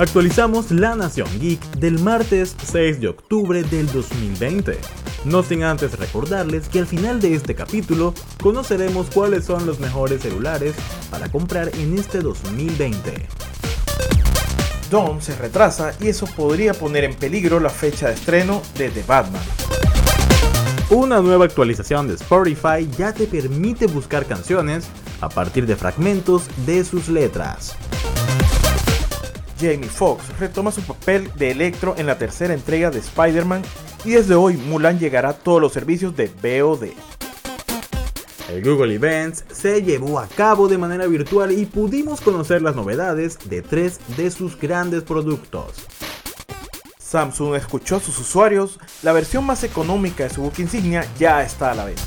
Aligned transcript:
Actualizamos 0.00 0.70
la 0.70 0.96
Nación 0.96 1.28
Geek 1.38 1.60
del 1.72 1.98
martes 1.98 2.56
6 2.64 3.02
de 3.02 3.08
octubre 3.08 3.62
del 3.62 3.86
2020. 3.92 4.78
No 5.26 5.42
sin 5.42 5.62
antes 5.62 5.98
recordarles 5.98 6.70
que 6.70 6.78
al 6.78 6.86
final 6.86 7.20
de 7.20 7.34
este 7.34 7.54
capítulo 7.54 8.14
conoceremos 8.42 9.08
cuáles 9.10 9.44
son 9.44 9.66
los 9.66 9.78
mejores 9.78 10.22
celulares 10.22 10.74
para 11.10 11.30
comprar 11.30 11.68
en 11.76 11.98
este 11.98 12.20
2020. 12.20 13.28
Dawn 14.90 15.20
se 15.20 15.36
retrasa 15.36 15.92
y 16.00 16.08
eso 16.08 16.26
podría 16.34 16.72
poner 16.72 17.04
en 17.04 17.14
peligro 17.14 17.60
la 17.60 17.68
fecha 17.68 18.08
de 18.08 18.14
estreno 18.14 18.62
de 18.78 18.88
The 18.88 19.02
Batman. 19.06 19.42
Una 20.88 21.20
nueva 21.20 21.44
actualización 21.44 22.08
de 22.08 22.14
Spotify 22.14 22.88
ya 22.96 23.12
te 23.12 23.26
permite 23.26 23.86
buscar 23.86 24.24
canciones 24.24 24.88
a 25.20 25.28
partir 25.28 25.66
de 25.66 25.76
fragmentos 25.76 26.44
de 26.64 26.86
sus 26.86 27.10
letras. 27.10 27.76
Jamie 29.60 29.88
Foxx 29.88 30.38
retoma 30.38 30.72
su 30.72 30.82
papel 30.82 31.30
de 31.36 31.50
Electro 31.50 31.94
en 31.98 32.06
la 32.06 32.18
tercera 32.18 32.54
entrega 32.54 32.90
de 32.90 33.00
Spider-Man 33.00 33.62
y 34.04 34.12
desde 34.12 34.34
hoy 34.34 34.56
Mulan 34.56 34.98
llegará 34.98 35.30
a 35.30 35.34
todos 35.34 35.60
los 35.60 35.72
servicios 35.72 36.16
de 36.16 36.28
VOD. 36.28 36.88
El 38.50 38.64
Google 38.64 38.94
Events 38.94 39.44
se 39.52 39.82
llevó 39.82 40.18
a 40.18 40.26
cabo 40.26 40.66
de 40.66 40.78
manera 40.78 41.06
virtual 41.06 41.52
y 41.52 41.66
pudimos 41.66 42.20
conocer 42.20 42.62
las 42.62 42.74
novedades 42.74 43.38
de 43.48 43.62
tres 43.62 44.00
de 44.16 44.30
sus 44.30 44.58
grandes 44.58 45.04
productos. 45.04 45.74
Samsung 46.98 47.54
escuchó 47.54 47.96
a 47.96 48.00
sus 48.00 48.18
usuarios, 48.18 48.78
la 49.02 49.12
versión 49.12 49.44
más 49.44 49.62
económica 49.62 50.24
de 50.24 50.30
su 50.30 50.42
book 50.42 50.54
insignia 50.58 51.06
ya 51.18 51.42
está 51.42 51.72
a 51.72 51.74
la 51.74 51.84
venta. 51.84 52.02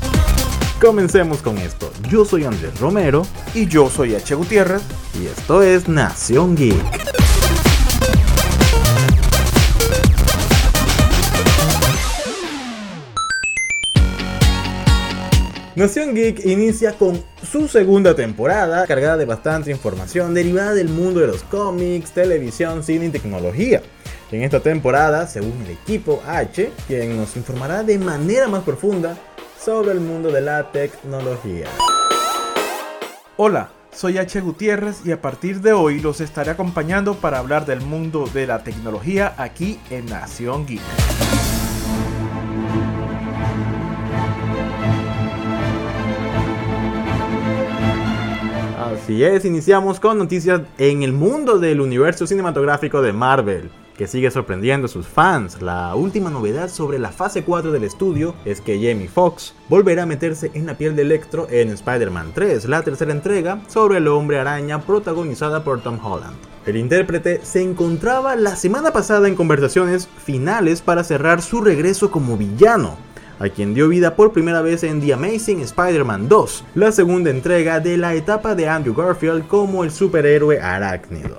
Comencemos 0.81 1.41
con 1.41 1.57
esto. 1.59 1.91
Yo 2.09 2.25
soy 2.25 2.43
Andrés 2.43 2.77
Romero 2.79 3.25
y 3.53 3.67
yo 3.67 3.89
soy 3.89 4.15
H. 4.15 4.35
Gutiérrez 4.35 4.81
y 5.17 5.27
esto 5.27 5.61
es 5.61 5.87
Nación 5.87 6.57
Geek. 6.57 7.22
Nación 15.75 16.13
Geek 16.13 16.45
inicia 16.45 16.93
con 16.93 17.19
su 17.41 17.67
segunda 17.67 18.15
temporada, 18.15 18.85
cargada 18.85 19.17
de 19.17 19.25
bastante 19.25 19.71
información 19.71 20.35
derivada 20.35 20.75
del 20.75 20.87
mundo 20.87 21.19
de 21.19 21.25
los 21.25 21.41
cómics, 21.41 22.11
televisión, 22.11 22.83
cine 22.83 23.07
y 23.07 23.09
tecnología. 23.09 23.81
En 24.31 24.43
esta 24.43 24.59
temporada 24.59 25.25
se 25.25 25.41
une 25.41 25.65
el 25.65 25.71
equipo 25.71 26.21
H, 26.27 26.71
quien 26.85 27.17
nos 27.17 27.35
informará 27.37 27.81
de 27.81 27.97
manera 27.97 28.47
más 28.47 28.61
profunda 28.61 29.17
sobre 29.59 29.93
el 29.93 29.99
mundo 29.99 30.31
de 30.31 30.41
la 30.41 30.71
tecnología. 30.71 31.65
Hola, 33.37 33.71
soy 33.91 34.19
H. 34.19 34.41
Gutiérrez 34.41 35.03
y 35.03 35.11
a 35.11 35.21
partir 35.23 35.61
de 35.61 35.73
hoy 35.73 35.99
los 35.99 36.21
estaré 36.21 36.51
acompañando 36.51 37.15
para 37.15 37.39
hablar 37.39 37.65
del 37.65 37.81
mundo 37.81 38.29
de 38.31 38.45
la 38.45 38.63
tecnología 38.63 39.33
aquí 39.37 39.79
en 39.89 40.05
Nación 40.05 40.67
Geek. 40.67 40.81
Así 49.03 49.21
es, 49.21 49.43
iniciamos 49.43 49.99
con 49.99 50.17
noticias 50.17 50.61
en 50.77 51.03
el 51.03 51.11
mundo 51.11 51.59
del 51.59 51.81
universo 51.81 52.25
cinematográfico 52.25 53.01
de 53.01 53.11
Marvel 53.11 53.69
que 53.97 54.07
sigue 54.07 54.31
sorprendiendo 54.31 54.85
a 54.85 54.89
sus 54.89 55.05
fans. 55.05 55.61
La 55.61 55.93
última 55.93 56.29
novedad 56.29 56.69
sobre 56.69 56.99
la 56.99 57.11
fase 57.11 57.43
4 57.43 57.73
del 57.73 57.83
estudio 57.83 58.33
es 58.45 58.61
que 58.61 58.77
Jamie 58.77 59.09
Foxx 59.09 59.55
volverá 59.67 60.03
a 60.03 60.05
meterse 60.05 60.51
en 60.53 60.65
la 60.65 60.77
piel 60.77 60.95
de 60.95 61.01
Electro 61.01 61.47
en 61.51 61.71
Spider-Man 61.71 62.31
3, 62.33 62.63
la 62.69 62.81
tercera 62.81 63.11
entrega 63.11 63.59
sobre 63.67 63.97
el 63.97 64.07
hombre 64.07 64.39
araña 64.39 64.79
protagonizada 64.79 65.65
por 65.65 65.81
Tom 65.81 65.99
Holland. 66.01 66.37
El 66.65 66.77
intérprete 66.77 67.41
se 67.43 67.61
encontraba 67.61 68.37
la 68.37 68.55
semana 68.55 68.93
pasada 68.93 69.27
en 69.27 69.35
conversaciones 69.35 70.07
finales 70.07 70.81
para 70.81 71.03
cerrar 71.03 71.41
su 71.41 71.59
regreso 71.59 72.09
como 72.09 72.37
villano, 72.37 72.95
a 73.43 73.49
quien 73.49 73.73
dio 73.73 73.89
vida 73.89 74.15
por 74.15 74.31
primera 74.31 74.61
vez 74.61 74.83
en 74.83 75.01
The 75.01 75.13
Amazing 75.13 75.59
Spider-Man 75.59 76.29
2, 76.29 76.65
la 76.75 76.91
segunda 76.91 77.29
entrega 77.29 77.79
de 77.79 77.97
la 77.97 78.13
etapa 78.13 78.55
de 78.55 78.69
Andrew 78.69 78.95
Garfield 78.95 79.47
como 79.47 79.83
el 79.83 79.91
superhéroe 79.91 80.61
arácnido. 80.61 81.37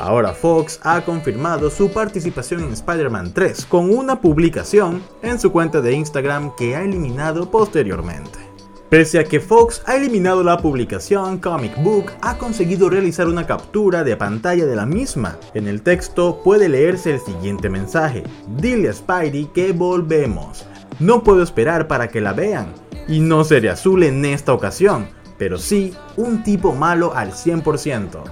Ahora 0.00 0.32
Fox 0.32 0.80
ha 0.82 1.02
confirmado 1.02 1.70
su 1.70 1.92
participación 1.92 2.64
en 2.64 2.72
Spider-Man 2.72 3.32
3 3.34 3.66
con 3.66 3.94
una 3.94 4.20
publicación 4.20 5.02
en 5.22 5.38
su 5.38 5.52
cuenta 5.52 5.80
de 5.82 5.92
Instagram 5.92 6.56
que 6.56 6.74
ha 6.74 6.82
eliminado 6.82 7.50
posteriormente. 7.50 8.49
Pese 8.90 9.20
a 9.20 9.24
que 9.24 9.38
Fox 9.38 9.82
ha 9.86 9.94
eliminado 9.94 10.42
la 10.42 10.58
publicación, 10.58 11.38
Comic 11.38 11.80
Book 11.80 12.10
ha 12.22 12.36
conseguido 12.38 12.90
realizar 12.90 13.28
una 13.28 13.46
captura 13.46 14.02
de 14.02 14.16
pantalla 14.16 14.66
de 14.66 14.74
la 14.74 14.84
misma. 14.84 15.38
En 15.54 15.68
el 15.68 15.82
texto 15.82 16.42
puede 16.42 16.68
leerse 16.68 17.12
el 17.12 17.20
siguiente 17.20 17.70
mensaje. 17.70 18.24
Dile 18.56 18.88
a 18.88 18.92
Spidey 18.92 19.44
que 19.54 19.70
volvemos. 19.70 20.66
No 20.98 21.22
puedo 21.22 21.40
esperar 21.40 21.86
para 21.86 22.08
que 22.08 22.20
la 22.20 22.32
vean. 22.32 22.74
Y 23.06 23.20
no 23.20 23.44
seré 23.44 23.70
azul 23.70 24.02
en 24.02 24.24
esta 24.24 24.52
ocasión, 24.52 25.06
pero 25.38 25.56
sí 25.56 25.94
un 26.16 26.42
tipo 26.42 26.72
malo 26.72 27.14
al 27.14 27.30
100%. 27.30 28.24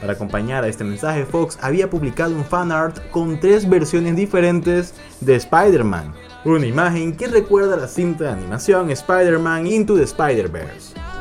Para 0.00 0.14
acompañar 0.14 0.64
a 0.64 0.68
este 0.68 0.82
mensaje, 0.82 1.24
Fox 1.24 1.56
había 1.62 1.88
publicado 1.88 2.34
un 2.34 2.44
fanart 2.44 2.98
con 3.12 3.38
tres 3.38 3.68
versiones 3.68 4.16
diferentes 4.16 4.92
de 5.20 5.36
Spider-Man, 5.36 6.12
una 6.44 6.66
imagen 6.66 7.16
que 7.16 7.26
recuerda 7.26 7.76
la 7.76 7.88
cinta 7.88 8.24
de 8.24 8.30
animación 8.30 8.90
Spider-Man 8.90 9.66
Into 9.66 9.96
the 9.96 10.02
Spider-Verse. 10.02 11.13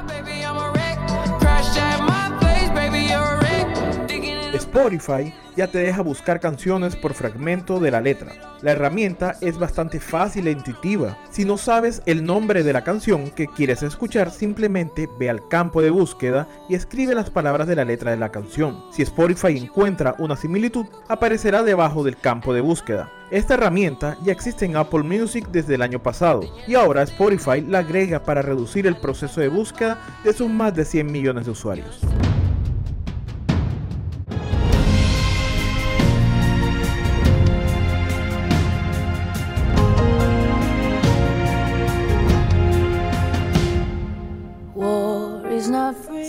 Spotify 4.73 5.31
ya 5.55 5.67
te 5.67 5.77
deja 5.77 6.01
buscar 6.01 6.39
canciones 6.39 6.95
por 6.95 7.13
fragmento 7.13 7.79
de 7.79 7.91
la 7.91 8.01
letra. 8.01 8.31
La 8.63 8.71
herramienta 8.71 9.35
es 9.39 9.59
bastante 9.59 9.99
fácil 9.99 10.47
e 10.47 10.51
intuitiva. 10.51 11.15
Si 11.29 11.45
no 11.45 11.59
sabes 11.59 12.01
el 12.07 12.25
nombre 12.25 12.63
de 12.63 12.73
la 12.73 12.83
canción 12.83 13.29
que 13.29 13.45
quieres 13.45 13.83
escuchar, 13.83 14.31
simplemente 14.31 15.07
ve 15.19 15.29
al 15.29 15.47
campo 15.47 15.83
de 15.83 15.91
búsqueda 15.91 16.47
y 16.67 16.73
escribe 16.73 17.13
las 17.13 17.29
palabras 17.29 17.67
de 17.67 17.75
la 17.75 17.85
letra 17.85 18.09
de 18.09 18.17
la 18.17 18.31
canción. 18.31 18.83
Si 18.91 19.03
Spotify 19.03 19.55
encuentra 19.59 20.15
una 20.17 20.35
similitud, 20.35 20.87
aparecerá 21.07 21.61
debajo 21.61 22.03
del 22.03 22.17
campo 22.17 22.51
de 22.51 22.61
búsqueda. 22.61 23.11
Esta 23.29 23.53
herramienta 23.53 24.17
ya 24.23 24.31
existe 24.31 24.65
en 24.65 24.75
Apple 24.75 25.03
Music 25.03 25.49
desde 25.51 25.75
el 25.75 25.83
año 25.83 26.01
pasado 26.01 26.41
y 26.67 26.73
ahora 26.73 27.03
Spotify 27.03 27.61
la 27.61 27.79
agrega 27.79 28.23
para 28.23 28.41
reducir 28.41 28.87
el 28.87 28.95
proceso 28.95 29.39
de 29.39 29.49
búsqueda 29.49 29.99
de 30.23 30.33
sus 30.33 30.49
más 30.49 30.73
de 30.73 30.83
100 30.83 31.11
millones 31.11 31.45
de 31.45 31.51
usuarios. 31.51 32.01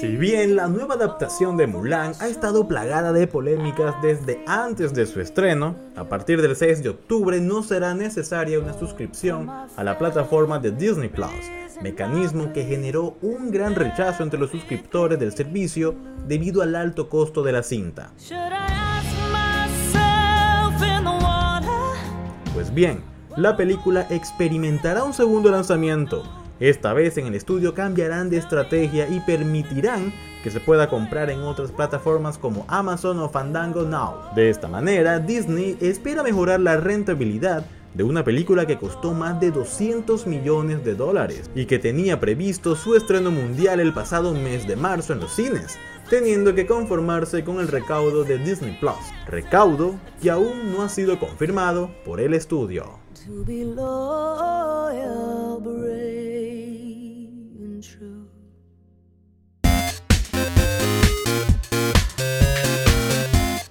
Si 0.05 0.19
bien 0.19 0.55
la 0.55 0.69
nueva 0.69 0.97
adaptación 0.97 1.57
de 1.57 1.67
Mulan 1.67 2.13
ha 2.21 2.29
estado 2.29 2.69
plagada 2.69 3.11
de 3.15 3.27
polémicas 3.27 3.95
desde 4.03 4.45
antes 4.47 4.93
de 4.93 5.07
su 5.07 5.19
estreno, 5.19 5.77
a 5.97 6.05
partir 6.11 6.43
del 6.43 6.55
6 6.55 6.83
de 6.83 6.91
octubre 6.91 7.41
no 7.41 7.63
será 7.63 7.95
necesaria 7.95 8.59
una 8.59 8.75
suscripción 8.75 9.49
a 9.49 9.83
la 9.83 9.97
plataforma 9.97 10.59
de 10.59 10.73
Disney 10.73 11.09
Plus, 11.09 11.31
mecanismo 11.81 12.53
que 12.53 12.67
generó 12.67 13.17
un 13.23 13.51
gran 13.51 13.75
rechazo 13.75 14.23
entre 14.23 14.39
los 14.39 14.51
suscriptores 14.51 15.19
del 15.19 15.33
servicio 15.33 15.95
debido 16.29 16.61
al 16.61 16.77
alto 16.77 17.09
costo 17.09 17.43
de 17.43 17.53
la 17.53 17.63
cinta. 17.63 18.13
Pues 22.53 22.75
bien, 22.75 23.03
la 23.39 23.57
película 23.57 24.07
experimentará 24.11 25.03
un 25.03 25.15
segundo 25.15 25.51
lanzamiento 25.51 26.44
esta 26.69 26.95
vez 26.95 27.19
en 27.19 27.27
el 27.27 27.35
estudio 27.35 27.75
cambiarán 27.75 28.31
de 28.31 28.39
estrategia 28.39 29.07
y 29.09 29.21
permitirán 29.21 30.15
que 30.43 30.51
se 30.51 30.61
pueda 30.61 30.89
comprar 30.89 31.29
en 31.31 31.41
otras 31.41 31.71
plataformas 31.71 32.39
como 32.39 32.65
Amazon 32.69 33.19
o 33.19 33.29
Fandango 33.29 33.83
Now. 33.83 34.35
De 34.35 34.49
esta 34.49 34.67
manera, 34.67 35.19
Disney 35.19 35.77
espera 35.81 36.23
mejorar 36.23 36.61
la 36.61 36.79
rentabilidad 36.79 37.67
de 37.93 38.03
una 38.03 38.25
película 38.25 38.67
que 38.67 38.79
costó 38.79 39.13
más 39.13 39.39
de 39.41 39.51
200 39.51 40.27
millones 40.27 40.83
de 40.85 40.95
dólares 40.95 41.51
y 41.55 41.67
que 41.67 41.79
tenía 41.79 42.19
previsto 42.19 42.77
su 42.77 42.97
estreno 42.97 43.31
mundial 43.31 43.79
el 43.79 43.93
pasado 43.93 44.33
mes 44.33 44.67
de 44.67 44.77
marzo 44.77 45.13
en 45.13 45.21
los 45.21 45.35
cines, 45.35 45.79
teniendo 46.09 46.55
que 46.55 46.67
conformarse 46.67 47.45
con 47.45 47.61
el 47.61 47.69
recaudo 47.69 48.25
de 48.25 48.39
Disney 48.39 48.77
Plus, 48.81 48.95
recaudo 49.27 49.97
que 50.21 50.31
aún 50.31 50.73
no 50.73 50.83
ha 50.83 50.89
sido 50.89 51.19
confirmado 51.19 51.91
por 52.05 52.21
el 52.21 52.35
estudio. 52.35 52.99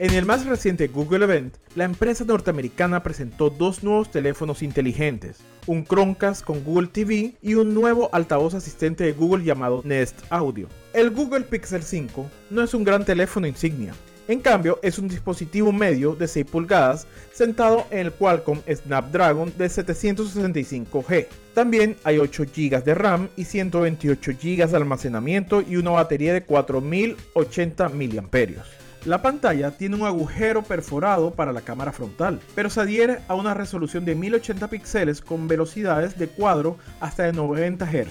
En 0.03 0.13
el 0.15 0.25
más 0.25 0.45
reciente 0.45 0.89
Google 0.89 1.23
Event, 1.23 1.55
la 1.77 1.85
empresa 1.85 2.25
norteamericana 2.25 3.03
presentó 3.03 3.49
dos 3.49 3.85
nuevos 3.85 4.11
teléfonos 4.11 4.61
inteligentes, 4.61 5.37
un 5.65 5.85
Chromecast 5.85 6.43
con 6.43 6.61
Google 6.61 6.87
TV 6.87 7.35
y 7.41 7.53
un 7.53 7.73
nuevo 7.73 8.09
altavoz 8.11 8.53
asistente 8.53 9.05
de 9.05 9.13
Google 9.13 9.45
llamado 9.45 9.81
Nest 9.85 10.19
Audio. 10.29 10.67
El 10.91 11.09
Google 11.09 11.45
Pixel 11.45 11.83
5 11.83 12.29
no 12.49 12.61
es 12.61 12.73
un 12.73 12.83
gran 12.83 13.05
teléfono 13.05 13.47
insignia, 13.47 13.93
en 14.27 14.41
cambio, 14.41 14.77
es 14.83 14.99
un 14.99 15.07
dispositivo 15.07 15.71
medio 15.71 16.15
de 16.15 16.27
6 16.27 16.47
pulgadas 16.47 17.07
sentado 17.31 17.87
en 17.89 17.99
el 17.99 18.11
Qualcomm 18.11 18.59
Snapdragon 18.69 19.53
de 19.57 19.67
765G. 19.67 21.27
También 21.53 21.95
hay 22.03 22.17
8 22.17 22.43
GB 22.43 22.83
de 22.83 22.93
RAM 22.93 23.29
y 23.37 23.45
128 23.45 24.31
GB 24.31 24.67
de 24.67 24.77
almacenamiento 24.77 25.61
y 25.61 25.77
una 25.77 25.91
batería 25.91 26.33
de 26.33 26.43
4080 26.43 27.87
mAh. 27.87 28.82
La 29.05 29.21
pantalla 29.21 29.71
tiene 29.71 29.97
un 29.97 30.05
agujero 30.05 30.63
perforado 30.63 31.31
para 31.31 31.51
la 31.51 31.59
cámara 31.59 31.91
frontal, 31.91 32.39
pero 32.55 32.69
se 32.69 32.79
adhiere 32.79 33.19
a 33.27 33.35
una 33.35 33.53
resolución 33.53 34.05
de 34.05 34.15
1080 34.15 34.69
píxeles 34.69 35.19
con 35.19 35.49
velocidades 35.49 36.17
de 36.17 36.29
cuadro 36.29 36.77
hasta 37.01 37.23
de 37.23 37.33
90 37.33 37.85
Hz. 37.85 38.07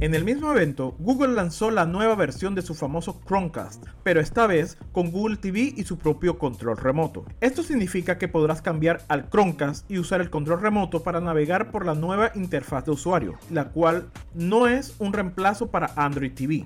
En 0.00 0.14
el 0.14 0.24
mismo 0.24 0.52
evento, 0.52 0.94
Google 1.00 1.34
lanzó 1.34 1.72
la 1.72 1.84
nueva 1.84 2.14
versión 2.14 2.54
de 2.54 2.62
su 2.62 2.74
famoso 2.74 3.20
Chromecast, 3.26 3.84
pero 4.04 4.20
esta 4.20 4.46
vez 4.46 4.78
con 4.92 5.10
Google 5.10 5.36
TV 5.36 5.74
y 5.76 5.82
su 5.82 5.98
propio 5.98 6.38
control 6.38 6.76
remoto. 6.76 7.24
Esto 7.40 7.64
significa 7.64 8.16
que 8.16 8.28
podrás 8.28 8.62
cambiar 8.62 9.02
al 9.08 9.28
Chromecast 9.28 9.90
y 9.90 9.98
usar 9.98 10.20
el 10.20 10.30
control 10.30 10.62
remoto 10.62 11.02
para 11.02 11.20
navegar 11.20 11.72
por 11.72 11.84
la 11.84 11.94
nueva 11.94 12.30
interfaz 12.36 12.84
de 12.84 12.92
usuario, 12.92 13.34
la 13.50 13.70
cual 13.70 14.06
no 14.34 14.68
es 14.68 14.94
un 15.00 15.12
reemplazo 15.12 15.70
para 15.72 15.90
Android 15.96 16.32
TV, 16.32 16.64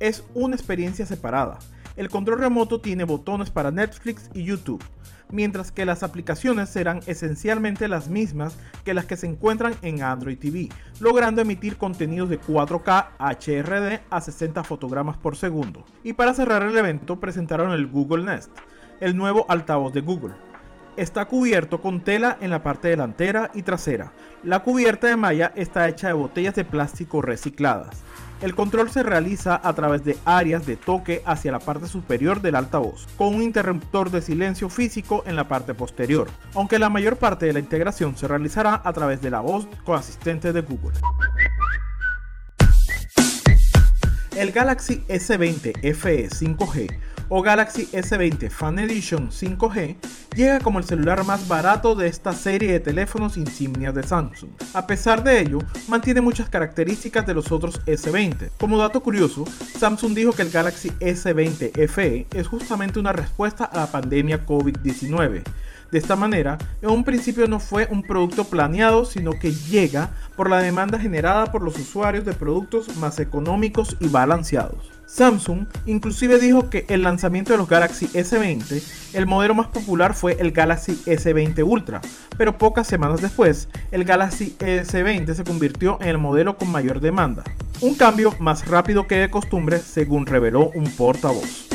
es 0.00 0.24
una 0.34 0.56
experiencia 0.56 1.06
separada. 1.06 1.58
El 1.96 2.10
control 2.10 2.40
remoto 2.40 2.80
tiene 2.80 3.04
botones 3.04 3.50
para 3.50 3.70
Netflix 3.70 4.28
y 4.34 4.44
YouTube, 4.44 4.84
mientras 5.30 5.72
que 5.72 5.86
las 5.86 6.02
aplicaciones 6.02 6.68
serán 6.68 7.00
esencialmente 7.06 7.88
las 7.88 8.08
mismas 8.08 8.56
que 8.84 8.92
las 8.92 9.06
que 9.06 9.16
se 9.16 9.26
encuentran 9.26 9.74
en 9.80 10.02
Android 10.02 10.38
TV, 10.38 10.68
logrando 11.00 11.40
emitir 11.40 11.78
contenidos 11.78 12.28
de 12.28 12.40
4K 12.40 13.08
HRD 13.18 14.00
a 14.10 14.20
60 14.20 14.62
fotogramas 14.64 15.16
por 15.16 15.36
segundo. 15.36 15.84
Y 16.04 16.12
para 16.12 16.34
cerrar 16.34 16.62
el 16.62 16.76
evento 16.76 17.18
presentaron 17.18 17.72
el 17.72 17.86
Google 17.86 18.24
Nest, 18.24 18.50
el 19.00 19.16
nuevo 19.16 19.46
altavoz 19.48 19.92
de 19.94 20.02
Google. 20.02 20.34
Está 20.96 21.26
cubierto 21.26 21.82
con 21.82 22.00
tela 22.00 22.38
en 22.40 22.48
la 22.48 22.62
parte 22.62 22.88
delantera 22.88 23.50
y 23.52 23.62
trasera. 23.62 24.12
La 24.42 24.60
cubierta 24.60 25.08
de 25.08 25.16
malla 25.16 25.52
está 25.54 25.86
hecha 25.88 26.06
de 26.06 26.14
botellas 26.14 26.54
de 26.54 26.64
plástico 26.64 27.20
recicladas. 27.20 28.02
El 28.40 28.54
control 28.54 28.90
se 28.90 29.02
realiza 29.02 29.60
a 29.62 29.74
través 29.74 30.04
de 30.04 30.16
áreas 30.24 30.64
de 30.64 30.76
toque 30.76 31.22
hacia 31.26 31.52
la 31.52 31.58
parte 31.58 31.86
superior 31.86 32.40
del 32.40 32.54
altavoz, 32.54 33.06
con 33.18 33.34
un 33.34 33.42
interruptor 33.42 34.10
de 34.10 34.22
silencio 34.22 34.70
físico 34.70 35.22
en 35.26 35.36
la 35.36 35.48
parte 35.48 35.74
posterior, 35.74 36.28
aunque 36.54 36.78
la 36.78 36.88
mayor 36.88 37.16
parte 37.16 37.44
de 37.44 37.52
la 37.52 37.60
integración 37.60 38.16
se 38.16 38.26
realizará 38.26 38.80
a 38.82 38.92
través 38.94 39.20
de 39.20 39.30
la 39.30 39.40
voz 39.40 39.68
con 39.84 39.98
asistente 39.98 40.54
de 40.54 40.62
Google. 40.62 40.98
El 44.34 44.52
Galaxy 44.52 45.02
S20 45.08 45.94
FE 45.94 46.28
5G 46.28 46.98
o 47.28 47.42
Galaxy 47.42 47.86
S20 47.92 48.50
Fan 48.50 48.78
Edition 48.78 49.30
5G 49.30 49.96
llega 50.34 50.60
como 50.60 50.78
el 50.78 50.84
celular 50.84 51.24
más 51.24 51.48
barato 51.48 51.94
de 51.94 52.08
esta 52.08 52.32
serie 52.32 52.72
de 52.72 52.80
teléfonos 52.80 53.36
insignia 53.36 53.92
de 53.92 54.02
Samsung. 54.02 54.50
A 54.74 54.86
pesar 54.86 55.22
de 55.24 55.40
ello, 55.40 55.58
mantiene 55.88 56.20
muchas 56.20 56.48
características 56.48 57.26
de 57.26 57.34
los 57.34 57.50
otros 57.52 57.80
S20. 57.86 58.50
Como 58.58 58.78
dato 58.78 59.02
curioso, 59.02 59.44
Samsung 59.78 60.14
dijo 60.14 60.32
que 60.32 60.42
el 60.42 60.50
Galaxy 60.50 60.90
S20 61.00 61.88
FE 61.88 62.26
es 62.32 62.46
justamente 62.46 62.98
una 62.98 63.12
respuesta 63.12 63.64
a 63.64 63.78
la 63.78 63.86
pandemia 63.86 64.44
COVID-19 64.44 65.42
de 65.96 66.00
esta 66.00 66.14
manera, 66.14 66.58
en 66.82 66.90
un 66.90 67.04
principio 67.04 67.48
no 67.48 67.58
fue 67.58 67.88
un 67.90 68.02
producto 68.02 68.44
planeado, 68.44 69.06
sino 69.06 69.30
que 69.30 69.52
llega 69.52 70.10
por 70.36 70.50
la 70.50 70.60
demanda 70.60 70.98
generada 70.98 71.46
por 71.46 71.62
los 71.62 71.78
usuarios 71.78 72.26
de 72.26 72.34
productos 72.34 72.94
más 72.98 73.18
económicos 73.18 73.96
y 73.98 74.08
balanceados. 74.08 74.90
Samsung 75.06 75.66
inclusive 75.86 76.38
dijo 76.38 76.68
que 76.68 76.84
el 76.90 77.02
lanzamiento 77.02 77.52
de 77.52 77.58
los 77.58 77.66
Galaxy 77.66 78.08
S20, 78.08 78.82
el 79.14 79.26
modelo 79.26 79.54
más 79.54 79.68
popular 79.68 80.12
fue 80.12 80.36
el 80.38 80.52
Galaxy 80.52 80.92
S20 81.06 81.66
Ultra, 81.66 82.02
pero 82.36 82.58
pocas 82.58 82.86
semanas 82.86 83.22
después, 83.22 83.70
el 83.90 84.04
Galaxy 84.04 84.54
S20 84.58 85.32
se 85.32 85.44
convirtió 85.44 85.96
en 86.02 86.08
el 86.08 86.18
modelo 86.18 86.58
con 86.58 86.70
mayor 86.70 87.00
demanda. 87.00 87.42
Un 87.80 87.94
cambio 87.94 88.34
más 88.38 88.68
rápido 88.68 89.06
que 89.06 89.16
de 89.16 89.30
costumbre, 89.30 89.78
según 89.78 90.26
reveló 90.26 90.70
un 90.74 90.90
portavoz. 90.90 91.65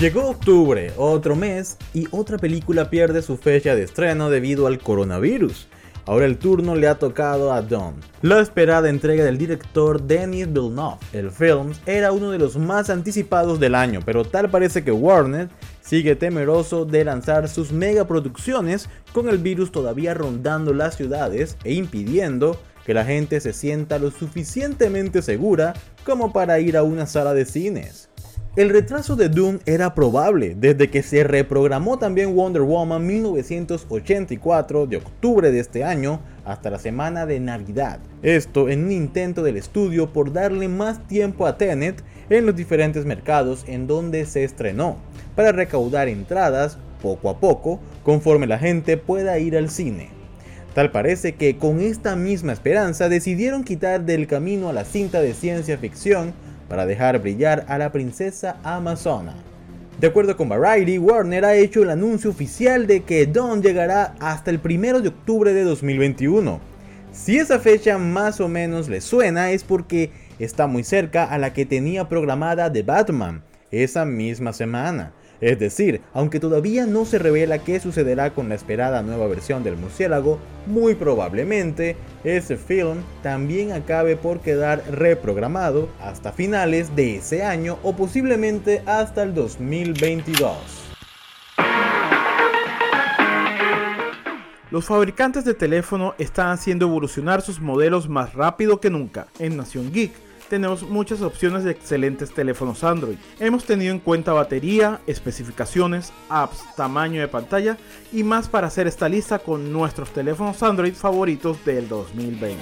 Llegó 0.00 0.28
octubre, 0.28 0.92
otro 0.96 1.34
mes, 1.34 1.76
y 1.92 2.06
otra 2.12 2.38
película 2.38 2.88
pierde 2.88 3.20
su 3.20 3.36
fecha 3.36 3.74
de 3.74 3.82
estreno 3.82 4.30
debido 4.30 4.68
al 4.68 4.78
coronavirus. 4.78 5.66
Ahora 6.06 6.26
el 6.26 6.38
turno 6.38 6.76
le 6.76 6.86
ha 6.86 7.00
tocado 7.00 7.52
a 7.52 7.62
Dawn, 7.62 7.96
la 8.22 8.38
esperada 8.38 8.90
entrega 8.90 9.24
del 9.24 9.38
director 9.38 10.00
Denis 10.00 10.46
Villeneuve. 10.46 10.98
El 11.12 11.32
film 11.32 11.72
era 11.84 12.12
uno 12.12 12.30
de 12.30 12.38
los 12.38 12.56
más 12.56 12.90
anticipados 12.90 13.58
del 13.58 13.74
año, 13.74 13.98
pero 14.06 14.24
tal 14.24 14.48
parece 14.48 14.84
que 14.84 14.92
Warner 14.92 15.48
sigue 15.80 16.14
temeroso 16.14 16.84
de 16.84 17.04
lanzar 17.04 17.48
sus 17.48 17.72
megaproducciones 17.72 18.88
con 19.12 19.28
el 19.28 19.38
virus 19.38 19.72
todavía 19.72 20.14
rondando 20.14 20.72
las 20.72 20.96
ciudades 20.96 21.56
e 21.64 21.72
impidiendo 21.72 22.56
que 22.86 22.94
la 22.94 23.04
gente 23.04 23.40
se 23.40 23.52
sienta 23.52 23.98
lo 23.98 24.12
suficientemente 24.12 25.22
segura 25.22 25.74
como 26.04 26.32
para 26.32 26.60
ir 26.60 26.76
a 26.76 26.84
una 26.84 27.06
sala 27.06 27.34
de 27.34 27.44
cines. 27.44 28.07
El 28.56 28.70
retraso 28.70 29.14
de 29.14 29.28
Doom 29.28 29.58
era 29.66 29.94
probable 29.94 30.56
desde 30.58 30.90
que 30.90 31.02
se 31.02 31.22
reprogramó 31.22 31.98
también 31.98 32.34
Wonder 32.34 32.62
Woman 32.62 33.06
1984 33.06 34.86
de 34.86 34.96
octubre 34.96 35.52
de 35.52 35.60
este 35.60 35.84
año 35.84 36.20
hasta 36.44 36.70
la 36.70 36.78
semana 36.78 37.24
de 37.24 37.38
Navidad. 37.38 38.00
Esto 38.22 38.68
en 38.68 38.84
un 38.84 38.92
intento 38.92 39.42
del 39.44 39.58
estudio 39.58 40.12
por 40.12 40.32
darle 40.32 40.66
más 40.66 41.06
tiempo 41.06 41.46
a 41.46 41.56
Tenet 41.56 42.02
en 42.30 42.46
los 42.46 42.56
diferentes 42.56 43.04
mercados 43.04 43.64
en 43.68 43.86
donde 43.86 44.26
se 44.26 44.42
estrenó, 44.42 44.96
para 45.36 45.52
recaudar 45.52 46.08
entradas 46.08 46.78
poco 47.00 47.30
a 47.30 47.38
poco 47.38 47.78
conforme 48.02 48.48
la 48.48 48.58
gente 48.58 48.96
pueda 48.96 49.38
ir 49.38 49.56
al 49.56 49.70
cine. 49.70 50.08
Tal 50.74 50.90
parece 50.90 51.34
que 51.34 51.58
con 51.58 51.80
esta 51.80 52.16
misma 52.16 52.54
esperanza 52.54 53.08
decidieron 53.08 53.62
quitar 53.62 54.04
del 54.04 54.26
camino 54.26 54.68
a 54.68 54.72
la 54.72 54.84
cinta 54.84 55.20
de 55.20 55.34
ciencia 55.34 55.78
ficción 55.78 56.32
para 56.68 56.86
dejar 56.86 57.18
brillar 57.20 57.64
a 57.68 57.78
la 57.78 57.90
princesa 57.90 58.56
Amazona. 58.62 59.34
De 60.00 60.06
acuerdo 60.06 60.36
con 60.36 60.48
Variety, 60.48 60.98
Warner 60.98 61.44
ha 61.44 61.56
hecho 61.56 61.82
el 61.82 61.90
anuncio 61.90 62.30
oficial 62.30 62.86
de 62.86 63.02
que 63.02 63.26
Dawn 63.26 63.62
llegará 63.62 64.14
hasta 64.20 64.50
el 64.50 64.60
1 64.62 65.00
de 65.00 65.08
octubre 65.08 65.52
de 65.52 65.64
2021. 65.64 66.60
Si 67.10 67.36
esa 67.36 67.58
fecha 67.58 67.98
más 67.98 68.40
o 68.40 68.48
menos 68.48 68.88
le 68.88 69.00
suena 69.00 69.50
es 69.50 69.64
porque 69.64 70.12
está 70.38 70.68
muy 70.68 70.84
cerca 70.84 71.24
a 71.24 71.36
la 71.38 71.52
que 71.52 71.66
tenía 71.66 72.08
programada 72.08 72.72
The 72.72 72.84
Batman 72.84 73.42
esa 73.72 74.04
misma 74.04 74.52
semana. 74.52 75.12
Es 75.40 75.58
decir, 75.58 76.00
aunque 76.14 76.40
todavía 76.40 76.84
no 76.86 77.04
se 77.04 77.18
revela 77.18 77.58
qué 77.58 77.78
sucederá 77.78 78.34
con 78.34 78.48
la 78.48 78.56
esperada 78.56 79.02
nueva 79.02 79.28
versión 79.28 79.62
del 79.62 79.76
murciélago, 79.76 80.40
muy 80.66 80.94
probablemente 80.96 81.96
ese 82.24 82.56
film 82.56 83.02
también 83.22 83.72
acabe 83.72 84.16
por 84.16 84.40
quedar 84.40 84.82
reprogramado 84.90 85.88
hasta 86.00 86.32
finales 86.32 86.94
de 86.96 87.16
ese 87.16 87.44
año 87.44 87.78
o 87.84 87.94
posiblemente 87.94 88.82
hasta 88.86 89.22
el 89.22 89.32
2022. 89.34 90.56
Los 94.70 94.84
fabricantes 94.84 95.46
de 95.46 95.54
teléfono 95.54 96.14
están 96.18 96.50
haciendo 96.50 96.86
evolucionar 96.86 97.40
sus 97.40 97.58
modelos 97.58 98.08
más 98.08 98.34
rápido 98.34 98.80
que 98.80 98.90
nunca. 98.90 99.28
En 99.38 99.56
Nación 99.56 99.92
Geek 99.92 100.27
tenemos 100.48 100.82
muchas 100.82 101.22
opciones 101.22 101.64
de 101.64 101.70
excelentes 101.70 102.32
teléfonos 102.32 102.82
Android. 102.82 103.16
Hemos 103.38 103.64
tenido 103.64 103.92
en 103.92 104.00
cuenta 104.00 104.32
batería, 104.32 105.00
especificaciones, 105.06 106.12
apps, 106.28 106.64
tamaño 106.76 107.20
de 107.20 107.28
pantalla 107.28 107.76
y 108.12 108.22
más 108.22 108.48
para 108.48 108.66
hacer 108.66 108.86
esta 108.86 109.08
lista 109.08 109.38
con 109.38 109.72
nuestros 109.72 110.10
teléfonos 110.10 110.62
Android 110.62 110.94
favoritos 110.94 111.64
del 111.64 111.88
2020. 111.88 112.58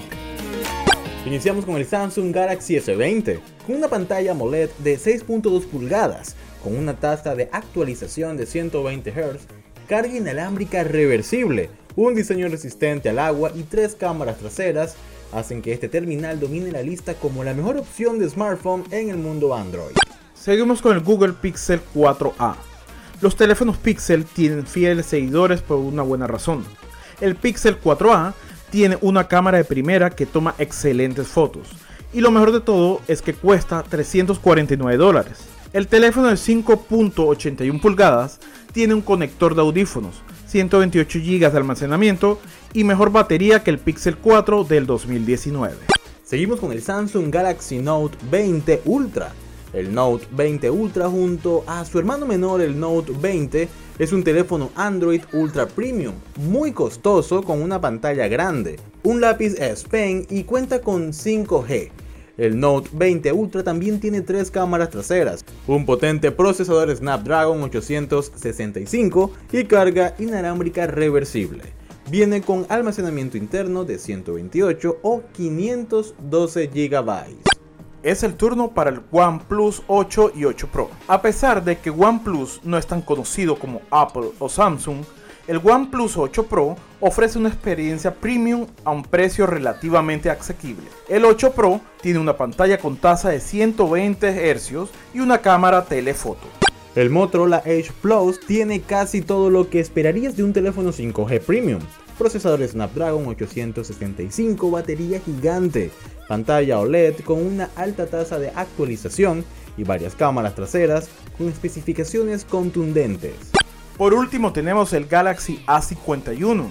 Iniciamos 1.26 1.64
con 1.64 1.76
el 1.76 1.86
Samsung 1.86 2.32
Galaxy 2.32 2.76
S20, 2.76 3.40
con 3.66 3.76
una 3.76 3.88
pantalla 3.88 4.32
AMOLED 4.32 4.70
de 4.78 4.96
6.2 4.96 5.66
pulgadas, 5.66 6.36
con 6.62 6.76
una 6.76 6.94
tasa 6.94 7.34
de 7.34 7.48
actualización 7.52 8.36
de 8.36 8.46
120 8.46 9.10
Hz, 9.10 9.46
carga 9.88 10.16
inalámbrica 10.16 10.84
reversible, 10.84 11.70
un 11.96 12.14
diseño 12.14 12.48
resistente 12.48 13.08
al 13.08 13.18
agua 13.18 13.50
y 13.54 13.62
tres 13.62 13.94
cámaras 13.94 14.38
traseras 14.38 14.96
hacen 15.32 15.62
que 15.62 15.72
este 15.72 15.88
terminal 15.88 16.40
domine 16.40 16.70
la 16.70 16.82
lista 16.82 17.14
como 17.14 17.44
la 17.44 17.54
mejor 17.54 17.76
opción 17.76 18.18
de 18.18 18.28
smartphone 18.28 18.84
en 18.90 19.10
el 19.10 19.16
mundo 19.16 19.54
Android. 19.54 19.96
Seguimos 20.34 20.82
con 20.82 20.96
el 20.96 21.02
Google 21.02 21.32
Pixel 21.32 21.80
4a. 21.94 22.54
Los 23.20 23.36
teléfonos 23.36 23.78
Pixel 23.78 24.24
tienen 24.24 24.66
fieles 24.66 25.06
seguidores 25.06 25.62
por 25.62 25.78
una 25.78 26.02
buena 26.02 26.26
razón. 26.26 26.64
El 27.20 27.36
Pixel 27.36 27.80
4a 27.80 28.34
tiene 28.70 28.98
una 29.00 29.26
cámara 29.26 29.58
de 29.58 29.64
primera 29.64 30.10
que 30.10 30.26
toma 30.26 30.54
excelentes 30.58 31.28
fotos. 31.28 31.68
Y 32.12 32.20
lo 32.20 32.30
mejor 32.30 32.52
de 32.52 32.60
todo 32.60 33.00
es 33.08 33.22
que 33.22 33.34
cuesta 33.34 33.82
349 33.82 34.96
dólares. 34.96 35.38
El 35.72 35.88
teléfono 35.88 36.28
de 36.28 36.34
5.81 36.34 37.80
pulgadas 37.80 38.38
tiene 38.72 38.94
un 38.94 39.02
conector 39.02 39.54
de 39.54 39.62
audífonos, 39.62 40.22
128 40.56 41.18
GB 41.18 41.50
de 41.52 41.58
almacenamiento 41.58 42.40
y 42.72 42.82
mejor 42.82 43.12
batería 43.12 43.62
que 43.62 43.68
el 43.68 43.78
Pixel 43.78 44.16
4 44.16 44.64
del 44.64 44.86
2019. 44.86 45.76
Seguimos 46.24 46.60
con 46.60 46.72
el 46.72 46.80
Samsung 46.80 47.30
Galaxy 47.30 47.78
Note 47.78 48.16
20 48.30 48.80
Ultra. 48.86 49.34
El 49.74 49.92
Note 49.92 50.26
20 50.30 50.70
Ultra 50.70 51.10
junto 51.10 51.62
a 51.66 51.84
su 51.84 51.98
hermano 51.98 52.24
menor 52.24 52.62
el 52.62 52.80
Note 52.80 53.12
20 53.20 53.68
es 53.98 54.12
un 54.14 54.24
teléfono 54.24 54.70
Android 54.76 55.20
Ultra 55.34 55.66
Premium, 55.66 56.14
muy 56.36 56.72
costoso 56.72 57.42
con 57.42 57.60
una 57.60 57.78
pantalla 57.78 58.26
grande, 58.26 58.80
un 59.02 59.20
lápiz 59.20 59.60
S 59.60 59.86
Pen 59.86 60.26
y 60.30 60.44
cuenta 60.44 60.80
con 60.80 61.12
5G. 61.12 61.90
El 62.36 62.60
Note 62.60 62.90
20 62.92 63.32
Ultra 63.32 63.64
también 63.64 63.98
tiene 63.98 64.20
tres 64.20 64.50
cámaras 64.50 64.90
traseras, 64.90 65.44
un 65.66 65.86
potente 65.86 66.30
procesador 66.30 66.94
Snapdragon 66.94 67.62
865 67.62 69.30
y 69.52 69.64
carga 69.64 70.14
inalámbrica 70.18 70.86
reversible. 70.86 71.62
Viene 72.10 72.42
con 72.42 72.66
almacenamiento 72.68 73.36
interno 73.36 73.84
de 73.84 73.98
128 73.98 74.98
o 75.02 75.22
512 75.32 76.66
GB 76.68 77.56
es 78.06 78.22
el 78.22 78.36
turno 78.36 78.70
para 78.70 78.90
el 78.90 79.00
OnePlus 79.10 79.82
8 79.88 80.32
y 80.36 80.44
8 80.44 80.68
Pro. 80.68 80.90
A 81.08 81.20
pesar 81.20 81.64
de 81.64 81.78
que 81.78 81.90
OnePlus 81.90 82.60
no 82.62 82.78
es 82.78 82.86
tan 82.86 83.02
conocido 83.02 83.58
como 83.58 83.80
Apple 83.90 84.30
o 84.38 84.48
Samsung, 84.48 84.98
el 85.48 85.60
OnePlus 85.62 86.16
8 86.16 86.46
Pro 86.46 86.76
ofrece 87.00 87.38
una 87.38 87.48
experiencia 87.48 88.14
premium 88.14 88.66
a 88.84 88.90
un 88.90 89.04
precio 89.04 89.46
relativamente 89.46 90.28
asequible. 90.30 90.86
El 91.08 91.24
8 91.24 91.52
Pro 91.52 91.80
tiene 92.00 92.18
una 92.18 92.36
pantalla 92.36 92.78
con 92.78 92.96
tasa 92.96 93.30
de 93.30 93.40
120 93.40 94.54
Hz 94.54 94.90
y 95.14 95.20
una 95.20 95.38
cámara 95.38 95.84
telefoto. 95.84 96.46
El 96.96 97.10
Motorola 97.10 97.62
Edge 97.64 97.92
Plus 98.00 98.40
tiene 98.40 98.80
casi 98.80 99.20
todo 99.20 99.50
lo 99.50 99.68
que 99.68 99.80
esperarías 99.80 100.36
de 100.36 100.44
un 100.44 100.52
teléfono 100.52 100.92
5G 100.92 101.40
premium. 101.40 101.80
Procesador 102.18 102.66
Snapdragon 102.66 103.26
865, 103.26 104.70
batería 104.70 105.20
gigante, 105.20 105.90
pantalla 106.26 106.80
OLED 106.80 107.20
con 107.20 107.44
una 107.44 107.68
alta 107.76 108.06
tasa 108.06 108.38
de 108.38 108.48
actualización 108.48 109.44
y 109.76 109.84
varias 109.84 110.14
cámaras 110.14 110.54
traseras 110.54 111.10
con 111.36 111.48
especificaciones 111.48 112.46
contundentes. 112.46 113.55
Por 113.96 114.12
último 114.12 114.52
tenemos 114.52 114.92
el 114.92 115.06
Galaxy 115.06 115.64
A51, 115.66 116.66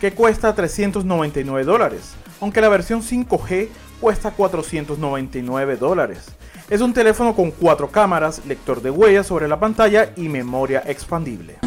que 0.00 0.12
cuesta 0.12 0.54
399 0.54 1.62
dólares, 1.64 2.14
aunque 2.40 2.62
la 2.62 2.70
versión 2.70 3.02
5G 3.02 3.68
cuesta 4.00 4.30
499 4.30 5.76
dólares. 5.76 6.24
Es 6.70 6.80
un 6.80 6.94
teléfono 6.94 7.36
con 7.36 7.50
cuatro 7.50 7.90
cámaras, 7.90 8.46
lector 8.46 8.80
de 8.80 8.88
huellas 8.88 9.26
sobre 9.26 9.46
la 9.46 9.60
pantalla 9.60 10.14
y 10.16 10.30
memoria 10.30 10.82
expandible. 10.86 11.58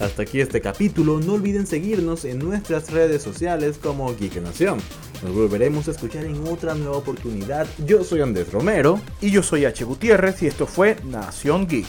Hasta 0.00 0.22
aquí 0.22 0.40
este 0.40 0.62
capítulo, 0.62 1.20
no 1.20 1.34
olviden 1.34 1.66
seguirnos 1.66 2.24
en 2.24 2.38
nuestras 2.38 2.90
redes 2.90 3.22
sociales 3.22 3.76
como 3.76 4.16
Geek 4.16 4.36
Nación. 4.40 4.78
Nos 5.22 5.34
volveremos 5.34 5.86
a 5.86 5.92
escuchar 5.92 6.24
en 6.24 6.46
otra 6.48 6.74
nueva 6.74 6.96
oportunidad. 6.96 7.66
Yo 7.86 8.02
soy 8.02 8.22
Andrés 8.22 8.50
Romero. 8.52 9.00
Y 9.20 9.30
yo 9.30 9.42
soy 9.42 9.64
H. 9.64 9.84
Gutiérrez 9.84 10.42
y 10.42 10.48
esto 10.48 10.66
fue 10.66 10.96
Nación 11.04 11.68
Geek. 11.68 11.86